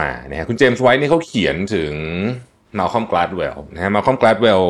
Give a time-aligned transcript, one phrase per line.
[0.00, 1.92] มานะฮะคุณเจมส์ไวท์นี่เขาเขียนถึง
[2.78, 4.62] Malcolm Gladwell นะฮะ Malcolm Gladwell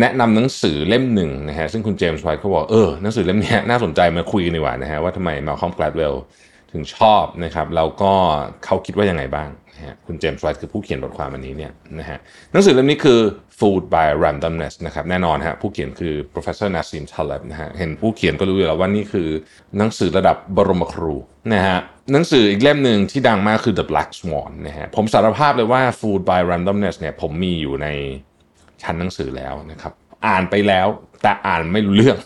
[0.00, 6.14] แนะนำหนังสือเล่มหนึ่งนะฮะซึ่งคุณเจมส์ไวท์เขาบอกเออหนังสือเล่มนี้น่าสนใจมาคุยกันดีกว่านะฮะว่าทำไม Malcolm Gladwell
[6.76, 8.12] ถึงชอบนะครับแล้วก็
[8.64, 12.18] เขาคิดว่ายังไงบ้างนะฮะคุณเจมส์ไวท์คือผู้เขียนบทความอันนี้เนี่ยนะฮะ
[12.52, 13.20] หนังสือเล่มนี้คือ
[13.58, 19.28] Fooled by Randomness นะครับแน่นอนฮะผู้เขียนคือ professor Nassim Taleb นะฮะเห็นผู้เขียนก็รู้อยู่แล้วว่านี่คือ
[19.78, 21.14] หนังสือระดับบรมครู
[21.54, 21.78] นะฮะ
[22.12, 27.86] หนังสืออีกเล่มหนึ่งที่ดังมากคือ The Black Swan นะฮะผมสารภาพเลยว่า Food by Randomness เนี่ยผมมีอยู่ใน
[28.82, 29.92] ชั้นหนังสือแล้วนะครับ
[30.26, 30.86] อ่านไปแล้ว
[31.22, 32.18] แต่อ่านไม่รู้เรื่อง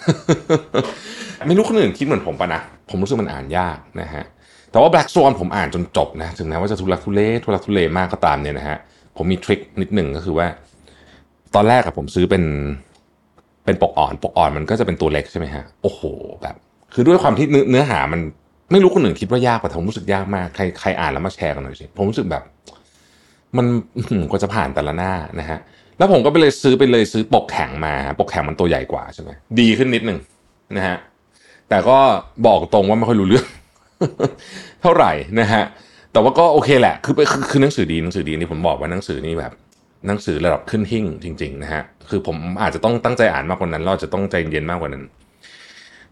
[1.46, 4.24] ไม่รู้คนอื่นคิดเหมือนผมปะนะ ผมรู้สึกมันอ่านยากนะฮะ
[4.70, 8.78] แต่ว่า Black Swan ผมอ่านจนจบนะ ถึงแม้ว่าจะทุลักทุเลทุลักทุเลมากก็ตามเนี่ยนะฮะ
[9.16, 10.46] ผมมีทริคนิดหนึ่งก็คือว่า
[11.54, 12.44] ตอนแรกอะผมซื้อเป็น
[13.64, 16.00] เป็นปกอ่อน ปกอ่อนมันก็จะเป็นตัวเล็กใช่ไหมฮะ โอ้โห
[16.42, 16.54] แบบ
[16.94, 18.20] คือด้วยความที่เนื้อเนื้อหามัน
[18.72, 22.42] ไม่รู้คนอื่นคิดว่ายากแต่ผมรู้สึกยากมาก ใครใครอ่านแล้วมาแชร์กันหน่อยสิ ผมรู้สึกแบบ
[23.56, 23.66] มัน
[24.30, 25.58] กว่าจะผ่านแต่ละหน้านะฮะ
[25.98, 30.18] แล้วผมก็ไปเลยซื้อไปเลยซื้อปกแข็งมา ปกแข็งมันตัวใหญ่กว่าใช่ไหมดีขึ้นนิดหนึ่ง
[30.76, 30.96] นะฮะ
[31.68, 31.98] แต่ก็
[32.46, 33.46] บอกตรงว่าไม่ค่อยรู้เรื่อง
[34.82, 35.64] เท่าไหร่นะฮะ
[36.12, 39.52] แต่ว่าก็โอเคแหละคือคือคือหนังสือดีหนังสือดีนี่ผมบอกว่าหนังสือนี่แบบ
[40.06, 45.04] หนังสือระดับขึ้นหิ่งจริงๆนะฮะคือผมอาจจะต้องตั้งใจอ่านมากกว่านั้นเราจะต้องใจเย็นมากกว่านั้น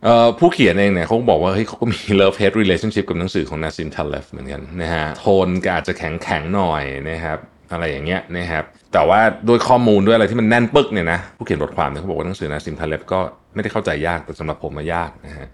[0.05, 7.39] เอ่อผู้เขียนเองเนี่ยเขาบอกว่าเฮ้ยเขาก็มี love hate relationship กับหนังสือของ Nassim Taleb เหมือนกันนะฮะโทนก็อาจจะแข็งแข็งหน่อยนะครับ
[7.73, 13.21] อะไรอย่างเงี้ยนะครับแต่ว่าด้วยข้อมูลด้วยอะไรที่มันแน่นปึกเนี่ยนะผู้เขียนบทความเนี่ยเขาบอกว่าหนังสือ Nassim Taleb ก็
[13.55, 15.49] ไม่ได้เข้าใจยากแต่สำหรับผมมายากนะฮะ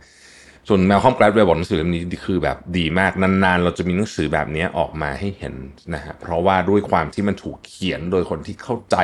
[0.69, 5.54] ส่วนแมวคอมแกรดเวลบอกหนังสือเล่มนี้คือแบบดีมากนานๆ เราจะมีหนังสือแบบนี้ออกมาให้เห็น
[5.94, 8.97] นะฮะเพราะว่าด้วยความที่มันถูกเขียนโดยคนที่เข้าใจ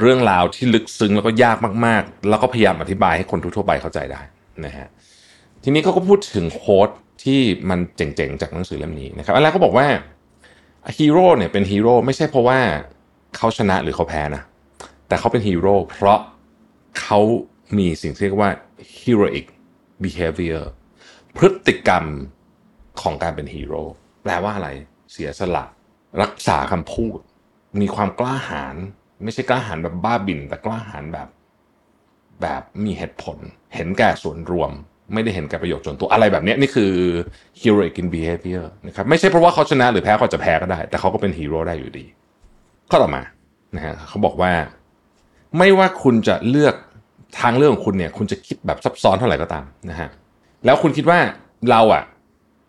[0.00, 1.56] เรื่องราวที่ลึกซึ้งแล้วก็ยาก
[1.86, 4.20] มากๆ แล้วก็พยายามอธิบายให้คนทั่วไปเข้าใจได้
[4.64, 4.88] นะฮะ
[5.62, 6.88] ทีนี้เขาก็พูดถึง quote
[7.24, 7.40] ที่
[7.70, 9.86] มันเจ๋งๆ จากหนังสือเล่มนี้นะครับอันแรกเขาบอกว่า
[10.98, 12.58] ฮีโร่เนี่ยเป็นฮีโร่ไม่ใช่เพราะว่า
[13.36, 14.42] เขาชนะหรือเขาแพ้นะ
[15.08, 16.18] แต่เขาเป็นฮีโร่เพราะ
[17.00, 17.20] เขา
[17.78, 18.50] มีสิ่งที่เรียกว่า
[18.98, 19.46] heroic
[20.04, 20.64] behavior
[21.36, 22.04] พฤติกรรม
[23.02, 23.82] ของการเป็นฮีโร่
[24.22, 24.68] แปลว่าอะไร
[25.12, 25.64] เสียสละ
[26.22, 27.18] รักษาคำพูด
[27.80, 28.76] มีความกล้าหาญ
[29.24, 31.28] ไม่ใช่กล้าหาญแบบบ้าบินแต่กล้าหาญแบบ
[32.42, 33.38] แบบมีเหตุผล
[33.74, 34.70] เห็นแก่ส่วนรวม
[35.12, 36.92] ไม่ได้เห็นแก่ประโยชน์ส่วนตัวอะไรแบบนี้นี่คือ
[37.60, 42.04] heroic in behavior นะครับไม่ใช่เพราะว่าเขาชนะหรือแพ้เขาจะแพ้ก็ได้ แต่เขาก็เป็นฮีโร่ได้อยู่ดี
[42.90, 43.22] ข้อต่อมา
[43.74, 44.52] นะฮะเขาบอกว่า
[45.58, 46.74] ไม่ว่าคุณจะเลือก
[47.40, 50.08] ทางเรื่องของคุณเนี่ย คุณจะคิดแบบซับซ้อนเท่าไหร่ก็ตามนะฮะ
[50.64, 51.18] แล้วคุณคิดว่า
[51.70, 52.04] เราอะ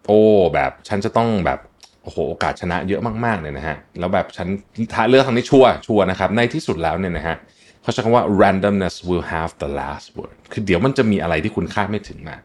[0.07, 0.19] โอ้
[0.53, 1.59] แบบฉันจะต้องแบบ
[2.03, 4.47] โอ้โหโอกาสชนะเยอะมากๆเลยนะฮะแล้วแบบฉัน
[4.93, 7.35] ถ้าเลือกทางนี้ชัวร์ชัวร์นะครับในที่สุดแล้วเนี่ยนะฮะ
[7.81, 12.35] เขาใช้คำว่า randomness will have the last word คือเดี๋ยวมันจะมีอะไรที่คุณคาดไม่ถึงมา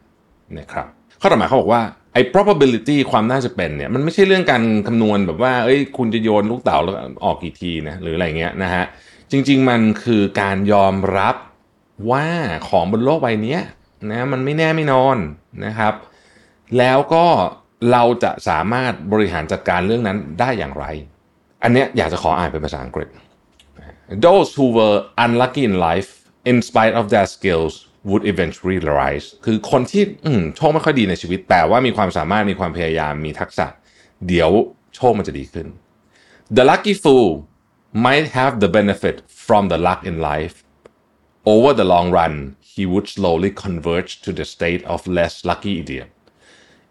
[0.59, 0.85] นะครับ
[1.21, 1.81] ข้อต่อมาเขาบอกว่า
[2.13, 8.83] ไอ้ probability ความน่าจะเป็นเนี่ยมันไม่ใช่เรื่องการคำนวณแบบว่าเอ้ยคุณจะโยนลูกเต๋าแล้วออกกี่ทีนะหรืออะไรเงี้ยนะฮะ
[9.31, 11.35] จริง ๆ มันคือการยอมรับ
[12.11, 12.25] ว่า
[12.69, 13.57] ของบนโลกใบนี้
[14.11, 15.17] นะมันไม่แน่ไม่นอน
[15.65, 15.93] นะครับ
[16.77, 17.25] แล้วก็
[17.91, 20.85] เราจะสามารถบริหารจัดการเรื่องนั้นได้อย่างไร
[21.63, 23.07] อันเนี้ยอยากจะขออ่านเป็นภาษาอังกฤษ
[24.25, 26.09] Those who were unlucky in life
[26.49, 27.73] in spite of their skills
[28.09, 30.03] would eventually rise คือคนที่
[30.55, 33.67] โชคไม่ค่อยดีในชีวิต แต่ว่ามีความสามารถมีความพยายามมีทักษะ
[34.27, 34.51] เดี๋ยว
[34.95, 35.67] โชคมันจะดีขึ้น
[36.57, 37.29] The lucky fool
[38.05, 40.55] might have the benefit from the luck in life
[41.45, 46.09] over the long run, he would slowly converge to the state of less lucky idiot.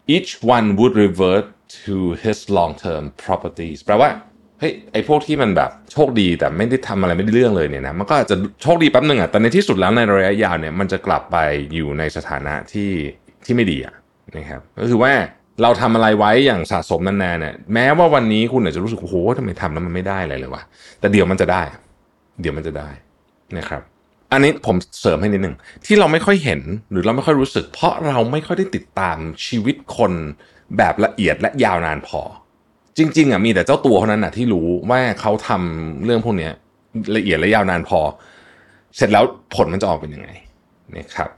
[0.07, 1.45] Each one would revert
[1.85, 3.79] to his long-term properties.
[3.85, 4.09] แปลว่า
[4.59, 11.37] เฮ้ยไอ้พวกที่มันแบบโชคดีแต่ไม่ได้ทำอะไรไม่ได้เรื่องเลยเนี่ยนะมันก็อาจจะโชคดีแป๊บหนึ่งอะแต่ในที่สุดแล้วในระยะยาวเนี่ยมันจะกลับไป
[11.75, 12.91] อยู่ในสถานะที่
[13.45, 13.95] ที่ไม่ดีอะ
[14.37, 15.13] นะครับก็คือว่า
[15.61, 20.63] เราทำอะไรไว้อย่างสะสมนานๆเนี่ยแม้ว่าวันนี้คุณอาจจะรู้สึกโอ้โหทำไมทำแล้วมันไม่ได้อะไรเลยวะ
[20.99, 21.61] แต่เดี๋ยวมันจะได้
[22.41, 22.89] เดี๋ยวมันจะได้
[23.57, 23.81] นะครับ
[24.31, 25.55] อันนี้ผมเสริมให้นิดหนึ่ง
[25.85, 26.61] ที่เราไม่ค่อยเห็น
[26.91, 30.11] หรือเราไม่ค่อยรู้สึก เพราะเราไม่ค่อยได้ติดตามชีวิตคน
[30.77, 32.21] แบบละเอียดและยาวนานพอ
[32.97, 36.49] จริง ๆอะมีแต่เจ้าตัวเท่านั้นอะที่รู้ว่าเขาทำเรื่องพวกนี้
[37.15, 37.99] ละเอียดและยาวนานพอ
[38.95, 39.23] เสร็จแล้ว
[39.55, 40.29] ผลมันจะออกเป็นยังไง
[40.95, 41.29] นะครับ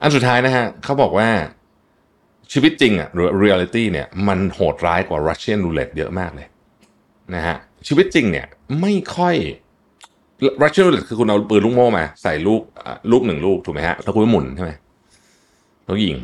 [0.00, 1.28] อันสุดท้ายนะฮะเขาบอกว่า
[2.52, 6.48] ชีวิตจริงอะหรือ reality เนี่ยมันโหดร้ายกว่า Russian roulette เยอะมากเลย
[7.34, 7.56] นะฮะ
[7.86, 8.46] ชีวิตจริงเนี่ย
[8.80, 9.36] ไม่ค่อย
[10.62, 12.62] Russian roulette คือคุณเอาปืนลูกโม่มา ใส่ลูก
[13.10, 14.72] ลูกหนึ่งลูกถูกไหมฮะแล้วคุณหมุนใช่ไหม
[15.84, 16.16] แล้วยิง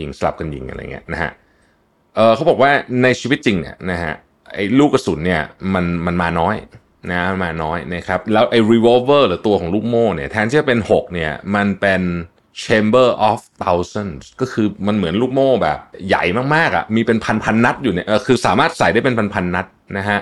[0.00, 1.30] ยิงสลับกันยิงอะไรเงี้ยนะฮะ
[2.14, 2.70] เออเขาบอกว่า
[3.02, 4.14] ในชีวิตจริงเนี่ยนะฮะ
[4.54, 5.42] ไอ้ลูกกระสุนเนี่ย
[5.74, 6.56] มันมันมาน้อย
[7.10, 12.02] นะมาน้อยนะครับแล้วไอ้ revolver หรือตัวของลูกโม่เนี่ยแทนที่จะเป็น 6 เนี่ยมันเป็น
[12.64, 16.24] chamber of thousands ก็คือมันเหมือนลูกโม่แบบ ใหญ่
[16.54, 19.66] มากๆอะ่ะมีเป็นพันพันนัดอยู่เนี่ยคือสามารถใส่ได้เป็นพันพันนัด
[19.98, 20.20] นะฮะ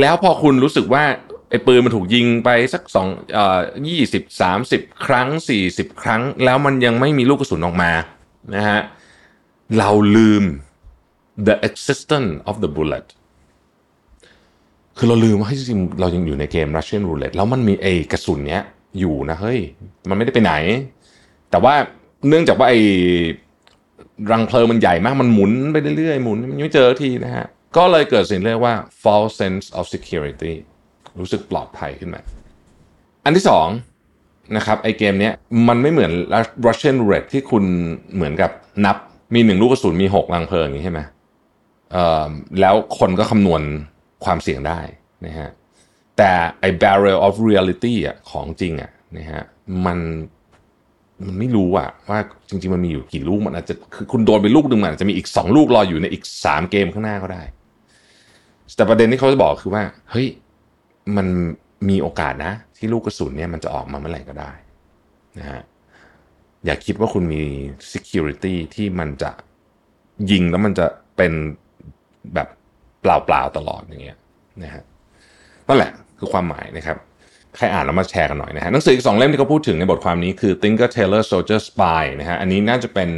[0.00, 1.04] แล้วพอคุณรู้สึกว่า
[1.50, 3.58] ไอ้ปืนมันถูกยิงไปสักสองเอ่อ
[3.88, 7.90] ยี่สิบสามสิบครั้งสี่สิบครั้ง แล้วมันยังไม่มีลูกกระสุนออกมา
[8.54, 8.80] นะฮะ
[9.78, 10.44] เราลืม
[11.46, 13.06] the existence of the bullet
[14.96, 18.62] คือเราลืมว่าจริงเรายังอยู่ในเกม Russian Roulette แล้วมันมีไอ้กระสุนเนี้ย
[19.00, 19.60] อยู่นะเฮ้ย
[20.08, 20.54] มันไม่ได้ไปไหน
[21.50, 21.74] แต่ว่า
[22.28, 22.80] เนื่องจากว่าไอ้
[24.30, 27.46] รังเพลิงมันใหญ่มากมันหมุนไปเรื่อยๆหมุนมันไม่เจอทีนะฮะ
[27.76, 30.54] ก็เลยเกิดสิ่งเรียกว่า false sense of security
[31.20, 32.20] รู้สึกปลอดภัยขึ้นมา
[33.24, 33.66] อันที่สอง
[34.56, 35.34] นะครับไอเกมเนี้ย
[35.68, 36.12] มันไม่เหมือน
[36.66, 37.64] Russian Roulette ที่คุณ
[38.14, 38.50] เหมือนกับ
[38.84, 38.96] นับ
[39.34, 41.00] มีหนึ่งลูกกระสุนมีหกรังเพลิงอย่างนี้ใช่ไหม
[42.60, 43.62] แล้วคนก็คำนวณ
[44.24, 44.80] ความเสี่ยงได้
[45.26, 45.50] นะฮะ
[46.16, 46.30] แต่
[46.60, 49.42] ไอ้ barrel of reality อะของจริงอะนะฮะ
[49.86, 49.98] มัน
[51.26, 57.42] มันไม่รู้อะว่าจริง ๆ มันมีอยู่กี่ลูกมันอาจจะคือคุณโดนไปลูกหนึ่งมันอาจจะมีอีกสองลูกรออยู่ในอีกสามเกมข้างหน้าก็ได้
[58.76, 60.26] แต่ประเด็นที่เขาจะบอกคือว่า เฮ้ย
[61.16, 61.26] มัน
[61.88, 64.52] มีโอกาสนะ ที่ลูกกระสุนเนี่ยมันจะออกมาเมื่อไหร่ก็ได้
[65.38, 65.62] นะฮะ
[66.64, 67.42] อย่าคิดว่าคุณมี
[67.92, 69.30] security ที่มันจะ
[70.30, 70.86] ยิงแล้วมันจะ
[71.16, 71.32] เป็น
[72.34, 72.48] แบบ
[73.00, 74.18] เปล่าๆตลอดอย่างเงี้ย
[74.62, 74.82] นะฮะ
[75.68, 76.96] นั่นแหละคือความหมายนะครับ
[77.56, 83.08] ใครอ่านแล้วมาแชร์กันหน่อยนะฮะหนังสืออีกสองเล่มที่เขาพูดถึงในบทความนี้คือ Tinker Tailor Soldier Spy นะฮะอันนี้น่าจะเป็น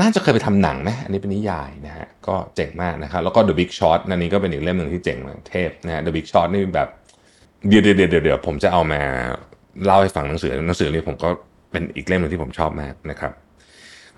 [0.00, 5.18] น่าจะเคยไปทำหนังไหมอันนี้เป็นนิยายนะฮะก็เจ๋งมากนะครับแล้วก็ The Big Shot อันนี้ก็เป็นอีกเล่มหนึ่งที่เจ๋ง
[5.48, 6.88] เทพนะฮะ The Big Shot นี่แบบ
[7.68, 9.02] เดี๋ยวเดี๋ยวเดี๋ยวผมจะเอามา
[9.84, 11.28] เล่าให้ฟังหนังสือหนังสือนี้ผมก็
[11.70, 13.32] เป็นอีกเล่มหนึ่งที่ผมชอบมากนะครับ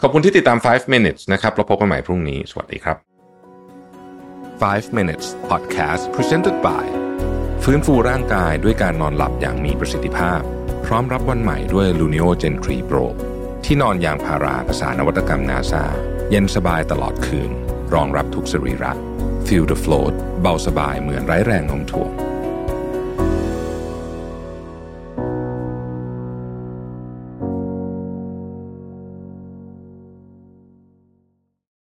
[0.01, 2.97] ขอบคุณที่ติดตาม 5 minutes นะครับเราพบกันใหม่พรุ่งนี้ สวัสดีครับ
[4.61, 6.85] 5 minutes podcast presented by
[7.65, 10.41] ฟื้นฟูร่างกายด้วยการนอนหลับอย่างมีประสิทธิภาพ
[10.87, 13.05] พร้อมรับวันใหม่ด้วย Luno Gen 3 Pro
[13.65, 15.85] ที่นอนอยางพาราภาษานวัตกรรมนาซา
[16.31, 17.51] เย็นสบายตลอดคืน
[17.95, 18.93] รองรับทุกสรีระ
[19.47, 22.13] Feel the float เบาสบายเหมือนไร้แรงโน้มถ่วง